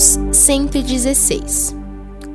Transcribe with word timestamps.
Salmos 0.00 0.18
116 0.34 1.76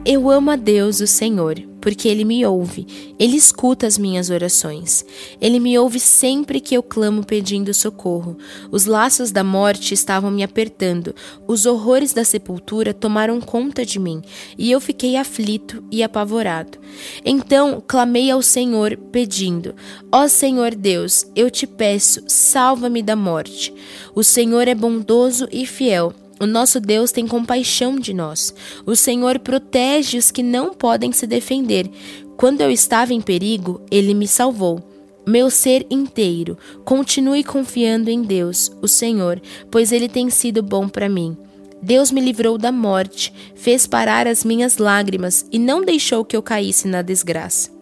Eu 0.05 0.29
amo 0.29 0.51
a 0.51 0.55
Deus, 0.55 0.99
o 0.99 1.07
Senhor, 1.07 1.59
porque 1.81 2.07
Ele 2.07 2.23
me 2.23 2.45
ouve, 2.45 2.85
Ele 3.17 3.35
escuta 3.35 3.87
as 3.87 3.97
minhas 3.97 4.29
orações. 4.29 5.03
Ele 5.41 5.59
me 5.59 5.75
ouve 5.79 5.99
sempre 5.99 6.59
que 6.59 6.75
eu 6.75 6.83
clamo 6.83 7.25
pedindo 7.25 7.73
socorro. 7.73 8.37
Os 8.69 8.85
laços 8.85 9.31
da 9.31 9.43
morte 9.43 9.95
estavam 9.95 10.29
me 10.29 10.43
apertando, 10.43 11.15
os 11.47 11.65
horrores 11.65 12.13
da 12.13 12.23
sepultura 12.23 12.93
tomaram 12.93 13.41
conta 13.41 13.83
de 13.83 13.97
mim, 13.97 14.21
e 14.55 14.71
eu 14.71 14.79
fiquei 14.79 15.15
aflito 15.15 15.83
e 15.91 16.03
apavorado. 16.03 16.77
Então 17.25 17.81
clamei 17.87 18.29
ao 18.29 18.43
Senhor, 18.43 18.95
pedindo: 19.11 19.73
Ó 20.11 20.27
Senhor 20.27 20.75
Deus, 20.75 21.25
eu 21.35 21.49
te 21.49 21.65
peço, 21.65 22.21
salva-me 22.27 23.01
da 23.01 23.15
morte. 23.15 23.73
O 24.13 24.23
Senhor 24.23 24.67
é 24.67 24.75
bondoso 24.75 25.47
e 25.51 25.65
fiel 25.65 26.13
o 26.45 26.47
nosso 26.47 26.79
Deus 26.79 27.11
tem 27.11 27.27
compaixão 27.27 27.99
de 27.99 28.13
nós. 28.13 28.53
O 28.85 28.95
Senhor 28.95 29.39
protege 29.39 30.17
os 30.17 30.31
que 30.31 30.43
não 30.43 30.73
podem 30.73 31.11
se 31.11 31.27
defender. 31.27 31.89
Quando 32.37 32.61
eu 32.61 32.71
estava 32.71 33.13
em 33.13 33.19
perigo, 33.19 33.81
ele 33.91 34.13
me 34.13 34.27
salvou. 34.27 34.81
Meu 35.27 35.49
ser 35.49 35.87
inteiro, 35.89 36.55
continue 36.83 37.43
confiando 37.43 38.11
em 38.11 38.21
Deus, 38.21 38.71
o 38.79 38.87
Senhor, 38.87 39.41
pois 39.71 39.91
ele 39.91 40.07
tem 40.07 40.29
sido 40.29 40.61
bom 40.61 40.87
para 40.87 41.09
mim. 41.09 41.35
Deus 41.81 42.11
me 42.11 42.21
livrou 42.21 42.57
da 42.57 42.71
morte, 42.71 43.33
fez 43.55 43.87
parar 43.87 44.27
as 44.27 44.43
minhas 44.43 44.77
lágrimas 44.77 45.45
e 45.51 45.57
não 45.57 45.81
deixou 45.81 46.23
que 46.23 46.37
eu 46.37 46.43
caísse 46.43 46.87
na 46.87 47.01
desgraça. 47.01 47.74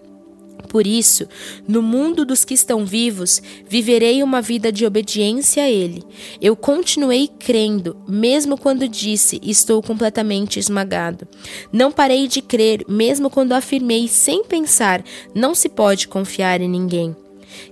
Por 0.68 0.88
isso, 0.88 1.28
no 1.68 1.82
mundo 1.82 2.26
dos 2.26 2.44
que 2.44 2.54
estão 2.54 2.86
vivos, 2.86 3.42
viverei 3.68 4.24
uma 4.24 4.42
vida 4.42 4.72
de 4.72 4.86
obediência 4.86 5.64
a 5.64 5.70
Ele. 5.70 6.04
Eu 6.42 6.56
continuei 6.56 7.28
crendo, 7.28 7.96
mesmo 8.08 8.58
quando 8.58 8.88
disse 8.88 9.40
estou 9.44 9.82
completamente 9.82 10.60
esmagado. 10.60 11.28
Não 11.72 11.92
parei 11.92 12.28
de 12.28 12.42
crer, 12.42 12.84
mesmo 12.88 13.30
quando 13.30 13.54
afirmei 13.54 14.08
sem 14.08 14.44
pensar 14.44 15.04
não 15.34 15.54
se 15.56 15.70
pode 15.70 16.08
confiar 16.08 16.62
em 16.62 16.70
ninguém. 16.70 17.16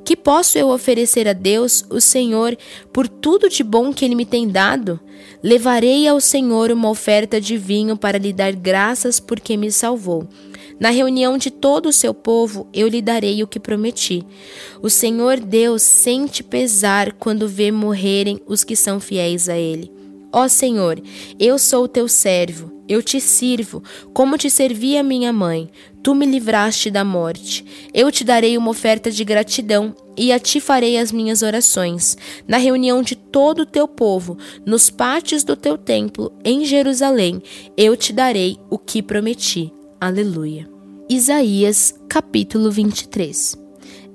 Que 0.03 0.15
posso 0.15 0.57
eu 0.57 0.69
oferecer 0.69 1.27
a 1.27 1.33
Deus, 1.33 1.83
o 1.89 1.99
Senhor, 1.99 2.57
por 2.93 3.07
tudo 3.07 3.49
de 3.49 3.63
bom 3.63 3.91
que 3.93 4.05
Ele 4.05 4.15
me 4.15 4.25
tem 4.25 4.47
dado? 4.47 4.99
Levarei 5.43 6.07
ao 6.07 6.19
Senhor 6.19 6.71
uma 6.71 6.89
oferta 6.89 7.41
de 7.41 7.57
vinho 7.57 7.97
para 7.97 8.17
lhe 8.17 8.31
dar 8.31 8.53
graças 8.53 9.19
porque 9.19 9.57
me 9.57 9.71
salvou. 9.71 10.27
Na 10.81 10.89
reunião 10.89 11.37
de 11.37 11.51
todo 11.51 11.89
o 11.89 11.93
seu 11.93 12.11
povo, 12.11 12.67
eu 12.73 12.87
lhe 12.87 13.03
darei 13.03 13.43
o 13.43 13.47
que 13.47 13.59
prometi. 13.59 14.25
O 14.81 14.89
Senhor 14.89 15.39
Deus 15.39 15.83
sente 15.83 16.43
pesar 16.43 17.13
quando 17.13 17.47
vê 17.47 17.71
morrerem 17.71 18.41
os 18.47 18.63
que 18.63 18.75
são 18.75 18.99
fiéis 18.99 19.47
a 19.47 19.55
Ele. 19.55 19.91
Ó 20.33 20.47
Senhor, 20.47 20.99
eu 21.39 21.59
sou 21.59 21.87
teu 21.87 22.07
servo, 22.07 22.71
eu 22.89 23.03
te 23.03 23.21
sirvo, 23.21 23.83
como 24.11 24.39
te 24.39 24.49
servia 24.49 25.03
minha 25.03 25.31
mãe. 25.31 25.69
Tu 26.01 26.15
me 26.15 26.25
livraste 26.25 26.89
da 26.89 27.05
morte. 27.05 27.63
Eu 27.93 28.11
te 28.11 28.23
darei 28.23 28.57
uma 28.57 28.71
oferta 28.71 29.11
de 29.11 29.23
gratidão 29.23 29.95
e 30.17 30.31
a 30.31 30.39
ti 30.39 30.59
farei 30.59 30.97
as 30.97 31.11
minhas 31.11 31.43
orações. 31.43 32.17
Na 32.47 32.57
reunião 32.57 33.03
de 33.03 33.15
todo 33.15 33.59
o 33.59 33.65
teu 33.67 33.87
povo, 33.87 34.35
nos 34.65 34.89
pátios 34.89 35.43
do 35.43 35.55
teu 35.55 35.77
templo, 35.77 36.33
em 36.43 36.65
Jerusalém, 36.65 37.39
eu 37.77 37.95
te 37.95 38.11
darei 38.11 38.57
o 38.67 38.79
que 38.79 39.03
prometi. 39.03 39.71
Aleluia. 40.01 40.67
Isaías, 41.07 41.93
capítulo 42.09 42.71
23. 42.71 43.55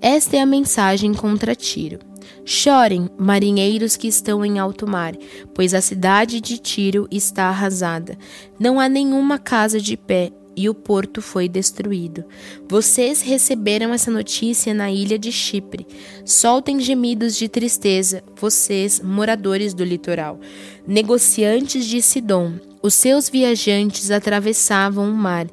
Esta 0.00 0.36
é 0.36 0.40
a 0.40 0.44
mensagem 0.44 1.14
contra 1.14 1.54
Tiro. 1.54 2.00
Chorem, 2.44 3.08
marinheiros 3.16 3.94
que 3.94 4.08
estão 4.08 4.44
em 4.44 4.58
alto 4.58 4.84
mar, 4.84 5.14
pois 5.54 5.74
a 5.74 5.80
cidade 5.80 6.40
de 6.40 6.58
Tiro 6.58 7.06
está 7.08 7.44
arrasada. 7.44 8.18
Não 8.58 8.80
há 8.80 8.88
nenhuma 8.88 9.38
casa 9.38 9.80
de 9.80 9.96
pé 9.96 10.32
e 10.56 10.68
o 10.68 10.74
porto 10.74 11.22
foi 11.22 11.48
destruído. 11.48 12.24
Vocês 12.68 13.22
receberam 13.22 13.94
essa 13.94 14.10
notícia 14.10 14.74
na 14.74 14.90
ilha 14.90 15.16
de 15.16 15.30
Chipre. 15.30 15.86
Soltem 16.24 16.80
gemidos 16.80 17.36
de 17.36 17.48
tristeza, 17.48 18.24
vocês, 18.34 19.00
moradores 19.00 19.72
do 19.72 19.84
litoral. 19.84 20.40
Negociantes 20.84 21.86
de 21.86 22.02
Sidom, 22.02 22.54
os 22.86 22.94
seus 22.94 23.28
viajantes 23.28 24.10
atravessavam 24.10 25.10
o 25.10 25.14
mar 25.14 25.46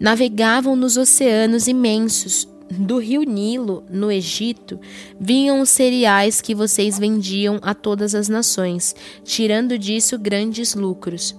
navegavam 0.00 0.74
nos 0.74 0.96
oceanos 0.96 1.68
imensos. 1.68 2.48
Do 2.70 2.98
rio 2.98 3.22
Nilo, 3.22 3.82
no 3.88 4.12
Egito, 4.12 4.78
vinham 5.18 5.60
os 5.60 5.70
cereais 5.70 6.40
que 6.40 6.54
vocês 6.54 6.98
vendiam 6.98 7.58
a 7.62 7.74
todas 7.74 8.14
as 8.14 8.28
nações, 8.28 8.94
tirando 9.24 9.78
disso 9.78 10.18
grandes 10.18 10.74
lucros. 10.74 11.34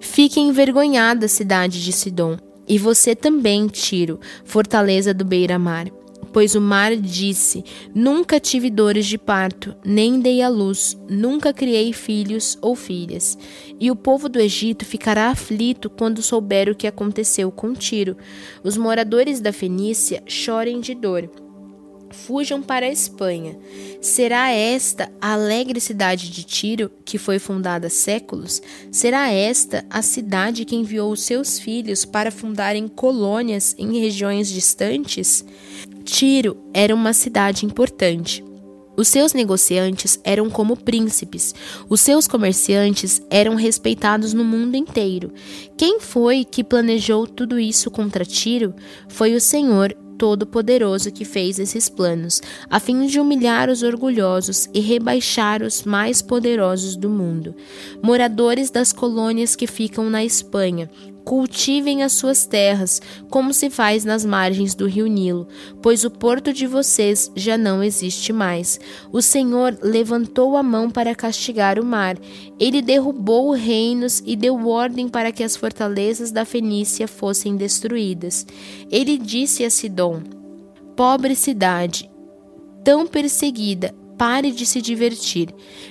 Fique 0.00 0.40
envergonhada, 0.40 1.28
cidade 1.28 1.82
de 1.82 1.92
Sidom, 1.92 2.36
e 2.66 2.76
você 2.76 3.14
também, 3.14 3.68
Tiro, 3.68 4.18
fortaleza 4.44 5.14
do 5.14 5.24
beira-mar 5.24 5.86
Pois 6.30 6.54
o 6.54 6.60
mar 6.60 6.94
disse: 6.96 7.64
Nunca 7.94 8.38
tive 8.38 8.70
dores 8.70 9.06
de 9.06 9.18
parto, 9.18 9.74
nem 9.84 10.20
dei 10.20 10.42
à 10.42 10.48
luz, 10.48 10.96
nunca 11.08 11.52
criei 11.52 11.92
filhos 11.92 12.56
ou 12.60 12.74
filhas. 12.76 13.36
E 13.80 13.90
o 13.90 13.96
povo 13.96 14.28
do 14.28 14.38
Egito 14.38 14.84
ficará 14.84 15.30
aflito 15.30 15.90
quando 15.90 16.22
souber 16.22 16.68
o 16.68 16.74
que 16.74 16.86
aconteceu 16.86 17.50
com 17.50 17.74
Tiro. 17.74 18.16
Os 18.62 18.76
moradores 18.76 19.40
da 19.40 19.52
Fenícia 19.52 20.22
chorem 20.26 20.80
de 20.80 20.94
dor. 20.94 21.28
Fujam 22.12 22.62
para 22.62 22.86
a 22.86 22.90
Espanha. 22.90 23.58
Será 24.00 24.50
esta 24.50 25.10
a 25.20 25.32
alegre 25.32 25.80
cidade 25.80 26.30
de 26.30 26.44
Tiro, 26.44 26.90
que 27.04 27.16
foi 27.18 27.38
fundada 27.38 27.86
há 27.86 27.90
séculos? 27.90 28.60
Será 28.90 29.30
esta 29.30 29.84
a 29.88 30.02
cidade 30.02 30.64
que 30.64 30.76
enviou 30.76 31.16
seus 31.16 31.58
filhos 31.58 32.04
para 32.04 32.30
fundarem 32.30 32.86
colônias 32.86 33.74
em 33.78 33.98
regiões 33.98 34.48
distantes? 34.48 35.44
Tiro 36.02 36.56
era 36.74 36.94
uma 36.94 37.12
cidade 37.12 37.64
importante. 37.64 38.44
Os 38.94 39.08
seus 39.08 39.32
negociantes 39.32 40.20
eram 40.22 40.50
como 40.50 40.76
príncipes, 40.76 41.54
os 41.88 42.00
seus 42.00 42.28
comerciantes 42.28 43.22
eram 43.30 43.54
respeitados 43.54 44.34
no 44.34 44.44
mundo 44.44 44.76
inteiro. 44.76 45.32
Quem 45.78 45.98
foi 45.98 46.44
que 46.44 46.62
planejou 46.62 47.26
tudo 47.26 47.58
isso 47.58 47.90
contra 47.90 48.24
Tiro? 48.24 48.74
Foi 49.08 49.34
o 49.34 49.40
Senhor 49.40 49.96
Todo-Poderoso 50.18 51.10
que 51.10 51.24
fez 51.24 51.58
esses 51.58 51.88
planos, 51.88 52.40
a 52.70 52.78
fim 52.78 53.06
de 53.06 53.18
humilhar 53.18 53.70
os 53.70 53.82
orgulhosos 53.82 54.68
e 54.72 54.78
rebaixar 54.78 55.62
os 55.62 55.84
mais 55.84 56.20
poderosos 56.20 56.94
do 56.94 57.08
mundo. 57.08 57.56
Moradores 58.02 58.70
das 58.70 58.92
colônias 58.92 59.56
que 59.56 59.66
ficam 59.66 60.08
na 60.08 60.22
Espanha, 60.22 60.88
Cultivem 61.24 62.02
as 62.02 62.12
suas 62.12 62.44
terras, 62.44 63.00
como 63.30 63.54
se 63.54 63.70
faz 63.70 64.04
nas 64.04 64.24
margens 64.24 64.74
do 64.74 64.86
rio 64.86 65.06
Nilo, 65.06 65.46
pois 65.80 66.04
o 66.04 66.10
porto 66.10 66.52
de 66.52 66.66
vocês 66.66 67.30
já 67.36 67.56
não 67.56 67.82
existe 67.82 68.32
mais. 68.32 68.80
O 69.12 69.22
Senhor 69.22 69.78
levantou 69.80 70.56
a 70.56 70.62
mão 70.62 70.90
para 70.90 71.14
castigar 71.14 71.78
o 71.78 71.84
mar. 71.84 72.16
Ele 72.58 72.82
derrubou 72.82 73.52
reinos 73.52 74.22
e 74.26 74.34
deu 74.34 74.66
ordem 74.66 75.08
para 75.08 75.30
que 75.30 75.44
as 75.44 75.56
fortalezas 75.56 76.32
da 76.32 76.44
Fenícia 76.44 77.06
fossem 77.06 77.56
destruídas. 77.56 78.44
Ele 78.90 79.16
disse 79.16 79.64
a 79.64 79.70
Sidom: 79.70 80.22
Pobre 80.96 81.36
cidade, 81.36 82.10
tão 82.84 83.06
perseguida, 83.06 83.94
pare 84.16 84.50
de 84.50 84.64
se 84.64 84.80
divertir. 84.80 85.48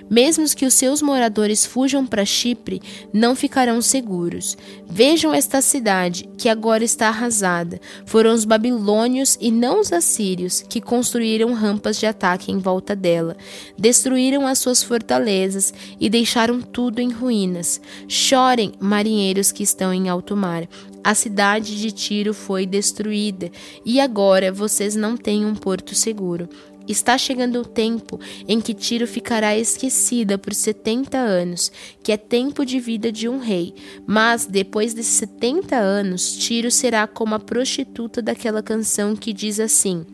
Mesmo 0.09 0.45
que 0.55 0.65
os 0.65 0.73
seus 0.73 1.01
moradores 1.01 1.65
fujam 1.65 2.05
para 2.05 2.25
Chipre, 2.25 2.81
não 3.13 3.35
ficarão 3.35 3.81
seguros. 3.81 4.57
Vejam 4.87 5.33
esta 5.33 5.61
cidade, 5.61 6.27
que 6.37 6.49
agora 6.49 6.83
está 6.83 7.07
arrasada. 7.07 7.79
Foram 8.05 8.33
os 8.33 8.43
babilônios 8.43 9.37
e 9.39 9.51
não 9.51 9.79
os 9.79 9.93
assírios 9.93 10.61
que 10.67 10.81
construíram 10.81 11.53
rampas 11.53 11.99
de 11.99 12.05
ataque 12.05 12.51
em 12.51 12.57
volta 12.57 12.95
dela. 12.95 13.37
Destruíram 13.77 14.45
as 14.45 14.59
suas 14.59 14.83
fortalezas 14.83 15.73
e 15.99 16.09
deixaram 16.09 16.61
tudo 16.61 16.99
em 16.99 17.11
ruínas. 17.11 17.79
Chorem, 18.07 18.73
marinheiros 18.79 19.51
que 19.51 19.63
estão 19.63 19.93
em 19.93 20.09
alto 20.09 20.35
mar. 20.35 20.67
A 21.03 21.15
cidade 21.15 21.79
de 21.79 21.91
Tiro 21.91 22.31
foi 22.31 22.65
destruída 22.65 23.49
e 23.83 23.99
agora 23.99 24.51
vocês 24.51 24.95
não 24.95 25.17
têm 25.17 25.45
um 25.45 25.55
porto 25.55 25.95
seguro. 25.95 26.47
Está 26.91 27.17
chegando 27.17 27.61
o 27.61 27.65
tempo 27.65 28.19
em 28.45 28.59
que 28.59 28.73
Tiro 28.73 29.07
ficará 29.07 29.57
esquecida 29.57 30.37
por 30.37 30.53
70 30.53 31.17
anos, 31.17 31.71
que 32.03 32.11
é 32.11 32.17
tempo 32.17 32.65
de 32.65 32.81
vida 32.81 33.09
de 33.09 33.29
um 33.29 33.39
rei. 33.39 33.73
Mas 34.05 34.45
depois 34.45 34.93
desses 34.93 35.13
70 35.13 35.77
anos, 35.77 36.33
Tiro 36.35 36.69
será 36.69 37.07
como 37.07 37.33
a 37.33 37.39
prostituta 37.39 38.21
daquela 38.21 38.61
canção 38.61 39.15
que 39.15 39.31
diz 39.31 39.57
assim: 39.57 40.05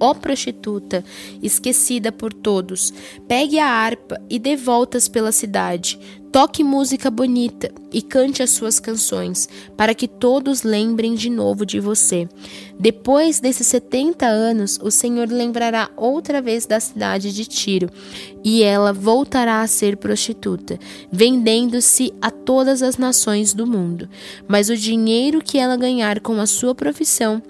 Ó 0.00 0.12
prostituta, 0.12 1.04
esquecida 1.40 2.10
por 2.10 2.32
todos, 2.32 2.92
pegue 3.28 3.60
a 3.60 3.68
harpa 3.68 4.20
e 4.28 4.40
dê 4.40 4.56
voltas 4.56 5.06
pela 5.06 5.30
cidade. 5.30 6.00
Toque 6.36 6.62
música 6.62 7.10
bonita 7.10 7.72
e 7.90 8.02
cante 8.02 8.42
as 8.42 8.50
suas 8.50 8.78
canções, 8.78 9.48
para 9.74 9.94
que 9.94 10.06
todos 10.06 10.64
lembrem 10.64 11.14
de 11.14 11.30
novo 11.30 11.64
de 11.64 11.80
você. 11.80 12.28
Depois 12.78 13.40
desses 13.40 13.66
70 13.68 14.26
anos, 14.26 14.78
o 14.82 14.90
Senhor 14.90 15.30
lembrará 15.30 15.88
outra 15.96 16.42
vez 16.42 16.66
da 16.66 16.78
cidade 16.78 17.32
de 17.32 17.46
Tiro, 17.46 17.88
e 18.44 18.62
ela 18.62 18.92
voltará 18.92 19.62
a 19.62 19.66
ser 19.66 19.96
prostituta, 19.96 20.78
vendendo-se 21.10 22.12
a 22.20 22.30
todas 22.30 22.82
as 22.82 22.98
nações 22.98 23.54
do 23.54 23.66
mundo. 23.66 24.06
Mas 24.46 24.68
o 24.68 24.76
dinheiro 24.76 25.40
que 25.42 25.56
ela 25.56 25.74
ganhar 25.74 26.20
com 26.20 26.38
a 26.38 26.44
sua 26.44 26.74
profissão 26.74 27.42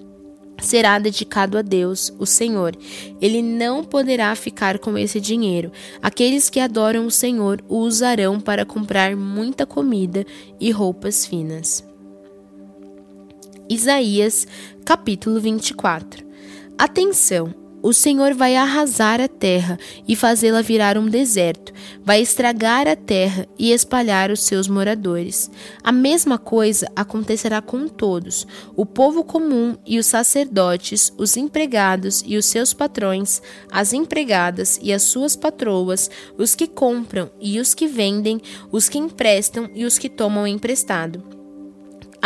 será 0.60 0.98
dedicado 0.98 1.58
a 1.58 1.62
Deus, 1.62 2.12
o 2.18 2.26
Senhor. 2.26 2.76
Ele 3.20 3.42
não 3.42 3.84
poderá 3.84 4.34
ficar 4.34 4.78
com 4.78 4.96
esse 4.96 5.20
dinheiro. 5.20 5.70
Aqueles 6.02 6.48
que 6.48 6.60
adoram 6.60 7.06
o 7.06 7.10
Senhor 7.10 7.62
o 7.68 7.78
usarão 7.78 8.40
para 8.40 8.64
comprar 8.64 9.16
muita 9.16 9.66
comida 9.66 10.24
e 10.60 10.70
roupas 10.70 11.26
finas. 11.26 11.84
Isaías, 13.68 14.46
capítulo 14.84 15.40
24. 15.40 16.24
Atenção! 16.78 17.65
O 17.82 17.92
Senhor 17.92 18.34
vai 18.34 18.56
arrasar 18.56 19.20
a 19.20 19.28
terra 19.28 19.78
e 20.08 20.16
fazê-la 20.16 20.62
virar 20.62 20.96
um 20.98 21.06
deserto, 21.06 21.72
vai 22.04 22.20
estragar 22.20 22.88
a 22.88 22.96
terra 22.96 23.46
e 23.58 23.70
espalhar 23.70 24.30
os 24.30 24.42
seus 24.42 24.66
moradores. 24.66 25.50
A 25.84 25.92
mesma 25.92 26.38
coisa 26.38 26.90
acontecerá 26.96 27.60
com 27.60 27.86
todos: 27.86 28.46
o 28.74 28.84
povo 28.84 29.22
comum 29.22 29.76
e 29.86 29.98
os 29.98 30.06
sacerdotes, 30.06 31.12
os 31.16 31.36
empregados 31.36 32.24
e 32.26 32.36
os 32.36 32.46
seus 32.46 32.72
patrões, 32.72 33.42
as 33.70 33.92
empregadas 33.92 34.80
e 34.82 34.92
as 34.92 35.02
suas 35.02 35.36
patroas, 35.36 36.10
os 36.36 36.54
que 36.54 36.66
compram 36.66 37.30
e 37.40 37.60
os 37.60 37.74
que 37.74 37.86
vendem, 37.86 38.40
os 38.72 38.88
que 38.88 38.98
emprestam 38.98 39.70
e 39.74 39.84
os 39.84 39.98
que 39.98 40.08
tomam 40.08 40.46
emprestado 40.46 41.35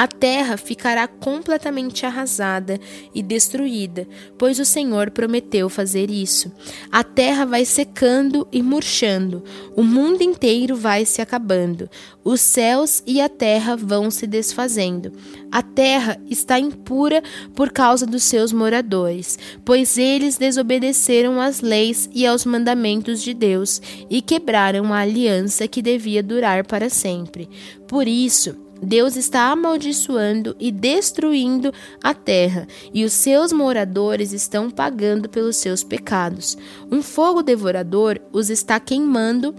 a 0.01 0.07
terra 0.07 0.57
ficará 0.57 1.07
completamente 1.07 2.07
arrasada 2.07 2.81
e 3.15 3.23
destruída, 3.23 4.09
pois 4.39 4.59
o 4.59 4.65
Senhor 4.65 5.11
prometeu 5.11 5.69
fazer 5.69 6.11
isso. 6.11 6.51
A 6.91 7.05
terra 7.05 7.45
vai 7.45 7.67
secando 7.67 8.49
e 8.51 8.63
murchando, 8.63 9.45
o 9.77 9.83
mundo 9.83 10.23
inteiro 10.23 10.75
vai 10.75 11.05
se 11.05 11.21
acabando, 11.21 11.87
os 12.25 12.41
céus 12.41 13.03
e 13.07 13.21
a 13.21 13.29
terra 13.29 13.77
vão 13.77 14.11
se 14.11 14.27
desfazendo. 14.27 15.13
A 15.53 15.61
terra 15.61 16.19
está 16.31 16.59
impura 16.59 17.23
por 17.55 17.71
causa 17.71 18.07
dos 18.07 18.23
seus 18.23 18.55
moradores, 18.55 19.39
pois 19.67 19.99
eles 19.99 20.39
desobedeceram 20.39 21.39
às 21.39 21.61
leis 21.61 22.09
e 22.15 22.27
aos 22.27 22.47
mandamentos 22.47 23.21
de 23.21 23.35
Deus 23.35 23.83
e 24.09 24.23
quebraram 24.23 24.95
a 24.95 25.01
aliança 25.01 25.69
que 25.69 25.83
devia 25.83 26.23
durar 26.23 26.67
para 26.67 26.89
sempre. 26.89 27.51
Por 27.87 28.09
isso, 28.09 28.70
Deus 28.83 29.17
está 29.17 29.51
amaldiçoando 29.51 30.57
e 30.59 30.71
destruindo 30.73 31.73
a 32.03 32.15
terra, 32.15 32.67
e 32.93 33.05
os 33.05 33.13
seus 33.13 33.53
moradores 33.53 34.33
estão 34.33 34.71
pagando 34.71 35.29
pelos 35.29 35.57
seus 35.57 35.85
pecados. 35.85 36.57
Um 36.91 37.03
fogo 37.03 37.43
devorador 37.43 38.19
os 38.33 38.51
está 38.51 38.81
queimando 38.81 39.55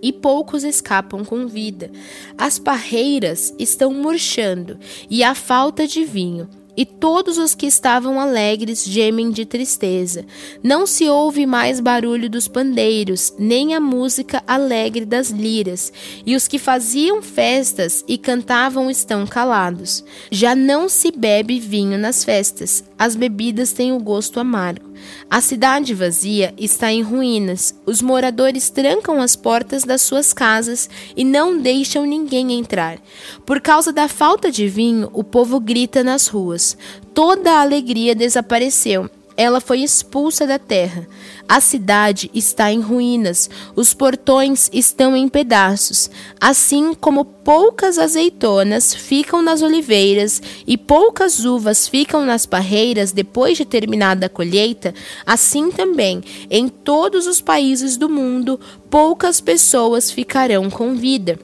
e 0.00 0.12
poucos 0.12 0.64
escapam 0.64 1.24
com 1.24 1.46
vida. 1.46 1.90
As 2.36 2.58
parreiras 2.58 3.54
estão 3.58 3.92
murchando 3.92 4.78
e 5.10 5.22
há 5.22 5.34
falta 5.34 5.86
de 5.86 6.04
vinho 6.04 6.48
e 6.78 6.86
todos 6.86 7.38
os 7.38 7.56
que 7.56 7.66
estavam 7.66 8.20
alegres 8.20 8.84
gemem 8.84 9.32
de 9.32 9.44
tristeza. 9.44 10.24
Não 10.62 10.86
se 10.86 11.08
ouve 11.08 11.44
mais 11.44 11.80
barulho 11.80 12.30
dos 12.30 12.46
pandeiros, 12.46 13.34
nem 13.36 13.74
a 13.74 13.80
música 13.80 14.44
alegre 14.46 15.04
das 15.04 15.30
liras, 15.30 15.92
e 16.24 16.36
os 16.36 16.46
que 16.46 16.56
faziam 16.56 17.20
festas 17.20 18.04
e 18.06 18.16
cantavam 18.16 18.88
estão 18.88 19.26
calados. 19.26 20.04
Já 20.30 20.54
não 20.54 20.88
se 20.88 21.10
bebe 21.10 21.58
vinho 21.58 21.98
nas 21.98 22.22
festas, 22.22 22.84
as 22.96 23.16
bebidas 23.16 23.72
têm 23.72 23.90
o 23.92 23.98
gosto 23.98 24.38
amargo. 24.38 24.87
A 25.30 25.40
cidade 25.40 25.94
vazia 25.94 26.54
está 26.56 26.90
em 26.92 27.02
ruínas. 27.02 27.74
Os 27.84 28.00
moradores 28.00 28.70
trancam 28.70 29.20
as 29.20 29.36
portas 29.36 29.84
das 29.84 30.02
suas 30.02 30.32
casas 30.32 30.88
e 31.16 31.24
não 31.24 31.58
deixam 31.60 32.04
ninguém 32.04 32.52
entrar. 32.58 32.98
Por 33.44 33.60
causa 33.60 33.92
da 33.92 34.08
falta 34.08 34.50
de 34.50 34.68
vinho, 34.68 35.10
o 35.12 35.22
povo 35.22 35.60
grita 35.60 36.02
nas 36.02 36.28
ruas. 36.28 36.76
Toda 37.12 37.52
a 37.52 37.60
alegria 37.60 38.14
desapareceu 38.14 39.10
ela 39.38 39.60
foi 39.60 39.84
expulsa 39.84 40.48
da 40.48 40.58
terra. 40.58 41.06
A 41.48 41.60
cidade 41.60 42.28
está 42.34 42.72
em 42.72 42.80
ruínas, 42.80 43.48
os 43.76 43.94
portões 43.94 44.68
estão 44.72 45.16
em 45.16 45.28
pedaços, 45.28 46.10
assim 46.40 46.92
como 46.92 47.24
poucas 47.24 48.00
azeitonas 48.00 48.92
ficam 48.92 49.40
nas 49.40 49.62
oliveiras 49.62 50.42
e 50.66 50.76
poucas 50.76 51.44
uvas 51.44 51.86
ficam 51.86 52.26
nas 52.26 52.46
parreiras 52.46 53.12
depois 53.12 53.56
de 53.56 53.64
terminada 53.64 54.26
a 54.26 54.28
colheita, 54.28 54.92
assim 55.24 55.70
também 55.70 56.20
em 56.50 56.68
todos 56.68 57.28
os 57.28 57.40
países 57.40 57.96
do 57.96 58.08
mundo 58.08 58.58
poucas 58.90 59.40
pessoas 59.40 60.10
ficarão 60.10 60.68
com 60.68 60.96
vida. 60.96 61.38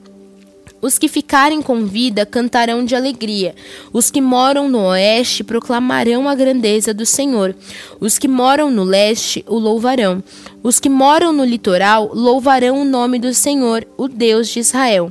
Os 0.85 0.99
que 0.99 1.09
ficarem 1.09 1.63
com 1.63 1.87
vida 1.87 2.27
cantarão 2.27 2.85
de 2.85 2.95
alegria. 2.95 3.55
Os 3.91 4.11
que 4.11 4.21
moram 4.21 4.69
no 4.69 4.81
oeste 4.81 5.43
proclamarão 5.43 6.29
a 6.29 6.35
grandeza 6.35 6.93
do 6.93 7.07
Senhor. 7.07 7.57
Os 7.99 8.19
que 8.19 8.29
moram 8.29 8.71
no 8.71 8.85
leste 8.85 9.43
o 9.49 9.59
louvarão. 9.59 10.23
Os 10.63 10.79
que 10.79 10.91
moram 10.91 11.33
no 11.33 11.43
litoral 11.43 12.11
louvarão 12.13 12.83
o 12.83 12.85
nome 12.85 13.19
do 13.19 13.33
Senhor, 13.33 13.87
o 13.97 14.09
Deus 14.09 14.49
de 14.49 14.61
Israel. 14.61 15.11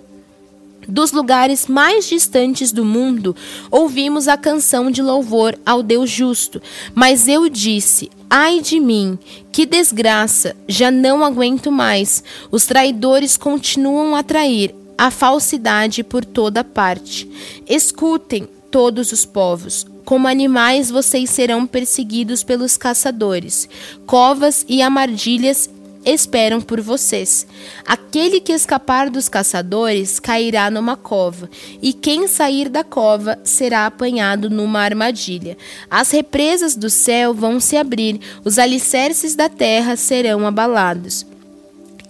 Dos 0.88 1.12
lugares 1.12 1.66
mais 1.66 2.06
distantes 2.06 2.72
do 2.72 2.86
mundo, 2.86 3.36
ouvimos 3.72 4.28
a 4.28 4.38
canção 4.38 4.92
de 4.92 5.02
louvor 5.02 5.58
ao 5.66 5.82
Deus 5.82 6.08
justo. 6.08 6.62
Mas 6.94 7.28
eu 7.28 7.50
disse: 7.50 8.12
Ai 8.30 8.60
de 8.60 8.80
mim, 8.80 9.18
que 9.52 9.66
desgraça, 9.66 10.56
já 10.68 10.92
não 10.92 11.26
aguento 11.26 11.72
mais. 11.72 12.24
Os 12.52 12.68
traidores 12.68 13.38
continuam 13.38 14.16
a 14.16 14.22
trair, 14.22 14.76
a 14.98 15.12
falsidade 15.12 16.04
por 16.04 16.24
toda 16.24 16.64
parte. 16.64 17.30
Escutem, 17.68 18.48
todos 18.74 19.12
os 19.12 19.24
povos. 19.24 19.86
Como 20.04 20.28
animais 20.28 20.90
vocês 20.90 21.30
serão 21.30 21.68
perseguidos 21.68 22.44
pelos 22.44 22.76
caçadores. 22.76 23.70
Covas 24.08 24.66
e 24.68 24.82
armadilhas 24.82 25.70
esperam 26.04 26.60
por 26.60 26.82
vocês. 26.82 27.46
Aquele 27.86 28.40
que 28.40 28.52
escapar 28.52 29.12
dos 29.12 29.30
caçadores 29.30 30.20
cairá 30.20 30.72
numa 30.72 30.98
cova, 30.98 31.50
e 31.82 31.94
quem 31.94 32.28
sair 32.28 32.68
da 32.68 32.84
cova 32.84 33.38
será 33.44 33.86
apanhado 33.86 34.50
numa 34.50 34.80
armadilha. 34.80 35.56
As 35.90 36.10
represas 36.12 36.76
do 36.76 36.90
céu 36.90 37.32
vão 37.32 37.60
se 37.60 37.78
abrir, 37.78 38.20
os 38.44 38.58
alicerces 38.58 39.36
da 39.36 39.48
terra 39.48 39.96
serão 39.96 40.48
abalados. 40.48 41.26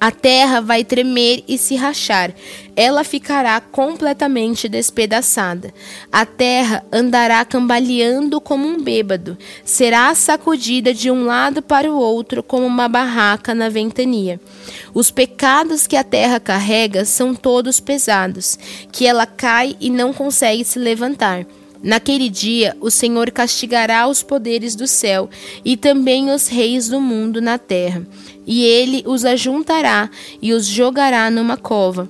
A 0.03 0.11
terra 0.11 0.59
vai 0.59 0.83
tremer 0.83 1.45
e 1.47 1.57
se 1.57 1.77
rachar, 1.77 2.33
ela 2.75 3.05
ficará 3.05 3.61
completamente 3.61 4.67
despedaçada. 4.67 5.73
A 6.11 6.25
terra 6.25 6.83
andará 6.91 7.45
cambaleando 7.45 8.41
como 8.41 8.67
um 8.67 8.83
bêbado, 8.83 9.37
será 9.63 10.13
sacudida 10.13 10.93
de 10.93 11.09
um 11.09 11.23
lado 11.23 11.61
para 11.61 11.89
o 11.89 11.97
outro 11.97 12.43
como 12.43 12.65
uma 12.65 12.89
barraca 12.89 13.55
na 13.55 13.69
ventania. 13.69 14.41
Os 14.93 15.09
pecados 15.09 15.87
que 15.87 15.95
a 15.95 16.03
terra 16.03 16.37
carrega 16.37 17.05
são 17.05 17.33
todos 17.33 17.79
pesados, 17.79 18.59
que 18.91 19.07
ela 19.07 19.25
cai 19.25 19.77
e 19.79 19.89
não 19.89 20.11
consegue 20.11 20.65
se 20.65 20.79
levantar. 20.79 21.45
Naquele 21.83 22.29
dia, 22.29 22.77
o 22.79 22.89
Senhor 22.89 23.29
castigará 23.29 24.07
os 24.07 24.23
poderes 24.23 24.73
do 24.73 24.87
céu 24.87 25.29
e 25.65 25.75
também 25.75 26.31
os 26.31 26.47
reis 26.47 26.87
do 26.87 27.01
mundo 27.01 27.41
na 27.41 27.57
terra, 27.57 28.07
e 28.47 28.63
ele 28.63 29.03
os 29.05 29.25
ajuntará 29.25 30.09
e 30.41 30.53
os 30.53 30.65
jogará 30.65 31.29
numa 31.29 31.57
cova, 31.57 32.09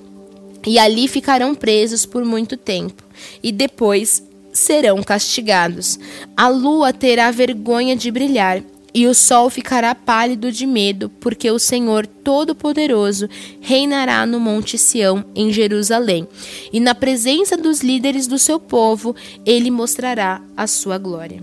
e 0.64 0.78
ali 0.78 1.08
ficarão 1.08 1.56
presos 1.56 2.06
por 2.06 2.24
muito 2.24 2.56
tempo, 2.56 3.02
e 3.42 3.50
depois 3.50 4.22
serão 4.52 5.02
castigados. 5.02 5.98
A 6.36 6.48
lua 6.48 6.92
terá 6.92 7.32
vergonha 7.32 7.96
de 7.96 8.12
brilhar 8.12 8.62
e 8.94 9.08
o 9.08 9.14
sol 9.14 9.50
ficará 9.50 9.92
pálido 9.94 10.52
de 10.52 10.66
medo, 10.66 11.10
porque 11.20 11.50
o 11.50 11.58
Senhor 11.58 12.06
Todo-Poderoso 12.06 13.28
reinará 13.60 14.24
no 14.24 14.38
Monte 14.38 14.78
Sião, 14.78 15.24
em 15.34 15.52
Jerusalém, 15.52 16.28
e 16.72 16.78
na 16.78 16.94
presença 16.94 17.56
dos 17.56 17.80
líderes 17.80 18.28
do 18.28 18.38
seu 18.38 18.60
povo, 18.60 19.16
ele 19.44 19.70
mostrará 19.70 20.40
a 20.56 20.68
sua 20.68 20.96
glória. 20.96 21.42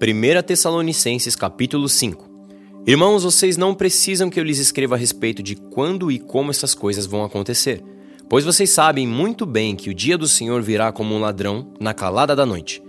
1 0.00 0.42
Tessalonicenses 0.42 1.34
capítulo 1.34 1.88
5 1.88 2.30
Irmãos, 2.84 3.22
vocês 3.22 3.56
não 3.56 3.74
precisam 3.74 4.28
que 4.28 4.38
eu 4.38 4.44
lhes 4.44 4.58
escreva 4.58 4.96
a 4.96 4.98
respeito 4.98 5.42
de 5.42 5.54
quando 5.54 6.10
e 6.10 6.18
como 6.18 6.50
essas 6.50 6.74
coisas 6.74 7.06
vão 7.06 7.24
acontecer, 7.24 7.80
pois 8.28 8.44
vocês 8.44 8.70
sabem 8.70 9.06
muito 9.06 9.46
bem 9.46 9.76
que 9.76 9.88
o 9.88 9.94
dia 9.94 10.18
do 10.18 10.26
Senhor 10.26 10.60
virá 10.60 10.90
como 10.90 11.14
um 11.14 11.20
ladrão 11.20 11.68
na 11.80 11.94
calada 11.94 12.34
da 12.34 12.44
noite. 12.44 12.82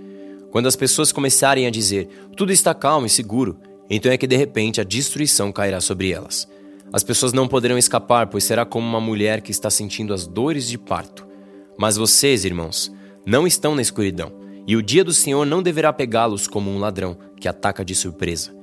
Quando 0.50 0.68
as 0.68 0.76
pessoas 0.76 1.12
começarem 1.12 1.68
a 1.68 1.70
dizer, 1.70 2.10
tudo 2.36 2.52
está 2.52 2.74
calmo 2.74 3.06
e 3.06 3.10
seguro, 3.10 3.58
então 3.90 4.12
é 4.12 4.18
que 4.18 4.28
de 4.28 4.36
repente 4.36 4.82
a 4.82 4.84
destruição 4.84 5.52
cairá 5.52 5.82
sobre 5.82 6.12
elas. 6.12 6.48
As 6.92 7.04
pessoas 7.04 7.34
não 7.34 7.48
poderão 7.48 7.78
escapar, 7.78 8.28
pois 8.28 8.44
será 8.44 8.66
como 8.66 8.88
uma 8.88 9.02
mulher 9.02 9.42
que 9.42 9.52
está 9.52 9.70
sentindo 9.70 10.14
as 10.14 10.28
dores 10.28 10.68
de 10.68 10.78
parto. 10.78 11.26
Mas 11.78 11.98
vocês, 11.98 12.46
irmãos, 12.46 12.92
não 13.26 13.48
estão 13.48 13.74
na 13.74 13.82
escuridão, 13.82 14.32
e 14.68 14.76
o 14.76 14.84
dia 14.84 15.04
do 15.04 15.12
Senhor 15.14 15.46
não 15.46 15.64
deverá 15.64 15.92
pegá-los 15.92 16.48
como 16.48 16.70
um 16.70 16.78
ladrão 16.78 17.18
que 17.40 17.48
ataca 17.48 17.84
de 17.84 17.96
surpresa. 17.96 18.54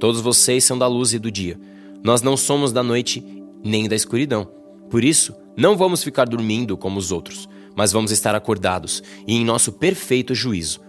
Todos 0.00 0.20
vocês 0.20 0.64
são 0.64 0.76
da 0.76 0.86
luz 0.86 1.12
e 1.12 1.18
do 1.18 1.30
dia. 1.30 1.58
Nós 2.02 2.22
não 2.22 2.36
somos 2.36 2.72
da 2.72 2.82
noite 2.82 3.24
nem 3.64 3.88
da 3.88 3.96
escuridão. 3.96 4.46
Por 4.90 5.02
isso, 5.02 5.34
não 5.56 5.76
vamos 5.76 6.02
ficar 6.04 6.26
dormindo 6.28 6.76
como 6.76 6.98
os 6.98 7.10
outros, 7.10 7.48
mas 7.74 7.92
vamos 7.92 8.10
estar 8.10 8.34
acordados 8.34 9.02
e 9.26 9.34
em 9.34 9.44
nosso 9.44 9.72
perfeito 9.72 10.34
juízo. 10.34 10.80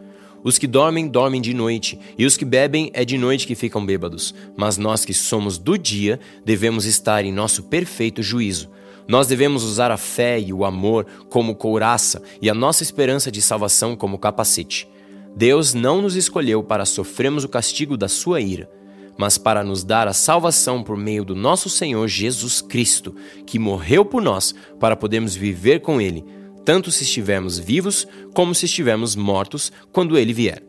Os 0.43 0.57
que 0.57 0.67
dormem, 0.67 1.07
dormem 1.07 1.41
de 1.41 1.53
noite, 1.53 1.99
e 2.17 2.25
os 2.25 2.37
que 2.37 2.45
bebem, 2.45 2.91
é 2.93 3.03
de 3.03 3.17
noite 3.17 3.47
que 3.47 3.55
ficam 3.55 3.85
bêbados. 3.85 4.33
Mas 4.55 4.77
nós 4.77 5.03
que 5.03 5.13
somos 5.13 5.57
do 5.57 5.77
dia, 5.77 6.19
devemos 6.45 6.85
estar 6.85 7.25
em 7.25 7.31
nosso 7.31 7.63
perfeito 7.63 8.21
juízo. 8.21 8.69
Nós 9.07 9.27
devemos 9.27 9.63
usar 9.63 9.89
a 9.89 9.97
fé 9.97 10.39
e 10.39 10.51
o 10.51 10.65
amor 10.65 11.05
como 11.29 11.55
couraça 11.55 12.21
e 12.41 12.49
a 12.49 12.53
nossa 12.53 12.83
esperança 12.83 13.31
de 13.31 13.41
salvação 13.41 13.95
como 13.95 14.17
capacete. 14.17 14.87
Deus 15.35 15.73
não 15.73 16.01
nos 16.01 16.15
escolheu 16.15 16.61
para 16.63 16.85
sofrermos 16.85 17.43
o 17.43 17.49
castigo 17.49 17.95
da 17.95 18.07
sua 18.07 18.41
ira, 18.41 18.69
mas 19.17 19.37
para 19.37 19.63
nos 19.63 19.83
dar 19.83 20.07
a 20.07 20.13
salvação 20.13 20.83
por 20.83 20.97
meio 20.97 21.23
do 21.23 21.35
nosso 21.35 21.69
Senhor 21.69 22.07
Jesus 22.07 22.61
Cristo, 22.61 23.15
que 23.45 23.57
morreu 23.57 24.03
por 24.03 24.21
nós 24.21 24.53
para 24.79 24.95
podermos 24.95 25.35
viver 25.35 25.79
com 25.79 26.01
Ele 26.01 26.25
tanto 26.67 26.91
se 26.91 27.03
estivermos 27.03 27.57
vivos 27.57 28.05
como 28.33 28.53
se 28.53 28.65
estivermos 28.65 29.15
mortos 29.15 29.71
quando 29.89 30.17
ele 30.17 30.33
vier. 30.33 30.61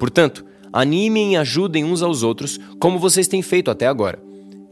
Portanto, 0.00 0.44
animem 0.72 1.34
e 1.34 1.36
ajudem 1.36 1.84
uns 1.84 2.02
aos 2.02 2.24
outros, 2.24 2.58
como 2.80 2.98
vocês 2.98 3.28
têm 3.28 3.40
feito 3.40 3.70
até 3.70 3.86
agora. 3.86 4.20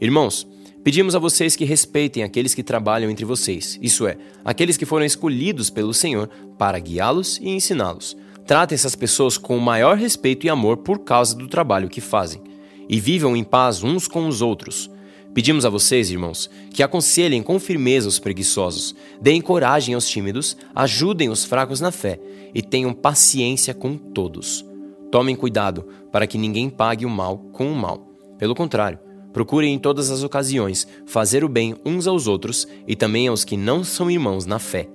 Irmãos, 0.01 0.45
pedimos 0.83 1.15
a 1.15 1.19
vocês 1.19 1.55
que 1.55 1.63
respeitem 1.63 2.21
aqueles 2.21 2.53
que 2.53 2.61
trabalham 2.61 3.09
entre 3.09 3.23
vocês, 3.23 3.79
isso 3.81 4.05
é, 4.05 4.17
aqueles 4.43 4.75
que 4.75 4.85
foram 4.85 5.05
escolhidos 5.05 5.69
pelo 5.69 5.93
Senhor 5.93 6.29
para 6.57 6.77
guiá-los 6.79 7.37
e 7.37 7.47
ensiná-los. 7.47 8.17
Tratem 8.45 8.75
essas 8.75 8.93
pessoas 8.93 9.37
com 9.37 9.55
o 9.55 9.61
maior 9.61 9.95
respeito 9.95 10.45
e 10.45 10.49
amor 10.49 10.75
por 10.75 10.99
causa 10.99 11.33
do 11.33 11.47
trabalho 11.47 11.87
que 11.87 12.01
fazem. 12.01 12.41
E 12.89 12.99
vivam 12.99 13.37
em 13.37 13.43
paz 13.45 13.83
uns 13.83 14.05
com 14.05 14.27
os 14.27 14.41
outros. 14.41 14.91
Pedimos 15.33 15.65
a 15.65 15.69
vocês, 15.69 16.11
irmãos, 16.11 16.47
que 16.69 16.83
aconselhem 16.83 17.41
com 17.41 17.59
firmeza 17.59 18.07
os 18.07 18.19
preguiçosos, 18.19 18.95
deem 19.19 19.41
coragem 19.41 19.95
aos 19.95 20.07
tímidos, 20.07 20.55
ajudem 20.75 21.29
os 21.29 21.43
fracos 21.43 21.81
na 21.81 21.91
fé 21.91 22.19
e 22.53 22.61
tenham 22.61 22.93
paciência 22.93 23.73
com 23.73 23.97
todos. 23.97 24.63
Tomem 25.11 25.35
cuidado 25.35 25.87
para 26.11 26.27
que 26.27 26.37
ninguém 26.37 26.69
pague 26.69 27.03
o 27.03 27.09
mal 27.09 27.39
com 27.51 27.71
o 27.71 27.75
mal. 27.75 28.07
Pelo 28.37 28.53
contrário, 28.53 28.99
procurem 29.31 29.73
em 29.73 29.79
todas 29.79 30.11
as 30.11 30.21
ocasiões 30.21 30.87
fazer 31.07 31.43
o 31.43 31.49
bem 31.49 31.75
uns 31.83 32.05
aos 32.05 32.27
outros 32.27 32.67
e 32.87 32.95
também 32.95 33.27
aos 33.27 33.43
que 33.43 33.57
não 33.57 33.83
são 33.83 34.11
irmãos 34.11 34.45
na 34.45 34.59
fé. 34.59 34.87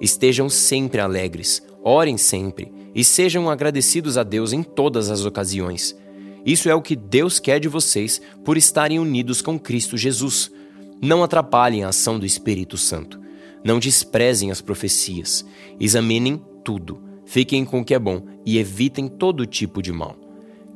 Estejam 0.00 0.48
sempre 0.48 1.00
alegres, 1.00 1.60
orem 1.82 2.16
sempre 2.16 2.72
e 2.94 3.02
sejam 3.02 3.50
agradecidos 3.50 4.16
a 4.16 4.22
Deus 4.22 4.52
em 4.52 4.62
todas 4.62 5.10
as 5.10 5.24
ocasiões 5.24 5.96
isso 6.44 6.68
é 6.68 6.74
o 6.74 6.82
que 6.82 6.96
Deus 6.96 7.38
quer 7.38 7.60
de 7.60 7.68
vocês 7.68 8.20
por 8.44 8.56
estarem 8.56 8.98
unidos 8.98 9.40
com 9.40 9.58
Cristo 9.58 9.96
Jesus. 9.96 10.50
Não 11.00 11.22
atrapalhem 11.22 11.84
a 11.84 11.88
ação 11.88 12.18
do 12.18 12.26
Espírito 12.26 12.76
Santo. 12.76 13.20
Não 13.64 13.78
desprezem 13.78 14.50
as 14.50 14.60
profecias. 14.60 15.44
Examinem 15.78 16.42
tudo. 16.64 17.00
Fiquem 17.24 17.64
com 17.64 17.80
o 17.80 17.84
que 17.84 17.94
é 17.94 17.98
bom 17.98 18.26
e 18.44 18.58
evitem 18.58 19.06
todo 19.06 19.46
tipo 19.46 19.80
de 19.80 19.92
mal. 19.92 20.16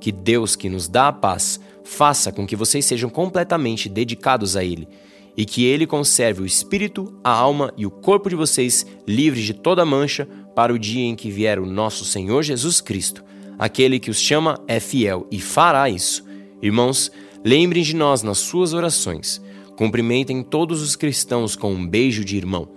Que 0.00 0.12
Deus, 0.12 0.54
que 0.54 0.68
nos 0.68 0.86
dá 0.86 1.08
a 1.08 1.12
paz, 1.12 1.58
faça 1.82 2.30
com 2.30 2.46
que 2.46 2.54
vocês 2.54 2.84
sejam 2.84 3.10
completamente 3.10 3.88
dedicados 3.88 4.56
a 4.56 4.64
Ele 4.64 4.88
e 5.36 5.44
que 5.44 5.64
Ele 5.64 5.86
conserve 5.86 6.42
o 6.42 6.46
espírito, 6.46 7.12
a 7.24 7.30
alma 7.30 7.72
e 7.76 7.84
o 7.84 7.90
corpo 7.90 8.28
de 8.30 8.36
vocês 8.36 8.86
livres 9.06 9.44
de 9.44 9.52
toda 9.52 9.84
mancha 9.84 10.28
para 10.54 10.72
o 10.72 10.78
dia 10.78 11.04
em 11.04 11.16
que 11.16 11.30
vier 11.30 11.58
o 11.58 11.66
nosso 11.66 12.04
Senhor 12.04 12.42
Jesus 12.42 12.80
Cristo 12.80 13.26
Aquele 13.58 13.98
que 13.98 14.10
os 14.10 14.18
chama 14.18 14.60
é 14.66 14.78
fiel 14.78 15.26
e 15.30 15.40
fará 15.40 15.88
isso. 15.88 16.24
Irmãos, 16.62 17.10
lembrem 17.44 17.82
de 17.82 17.94
nós 17.94 18.22
nas 18.22 18.38
suas 18.38 18.72
orações. 18.72 19.40
Cumprimentem 19.76 20.42
todos 20.42 20.82
os 20.82 20.96
cristãos 20.96 21.54
com 21.54 21.72
um 21.72 21.86
beijo 21.86 22.24
de 22.24 22.36
irmão. 22.36 22.68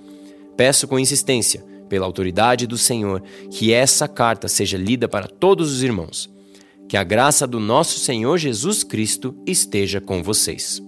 Peço 0.57 0.88
com 0.88 1.00
insistência, 1.00 1.65
pela 1.88 2.05
autoridade 2.05 2.67
do 2.67 2.77
Senhor, 2.77 3.24
que 3.51 3.74
essa 3.74 4.07
carta 4.07 4.48
seja 4.48 4.77
lida 4.77 5.07
para 5.07 5.27
todos 5.27 5.71
os 5.71 5.81
irmãos. 5.81 6.29
Que 6.88 6.98
a 6.98 7.03
graça 7.03 7.48
do 7.48 7.59
nosso 7.59 8.00
Senhor 8.00 8.38
Jesus 8.38 8.83
Cristo 8.83 9.36
esteja 9.45 10.01
com 10.01 10.21
vocês. 10.21 10.81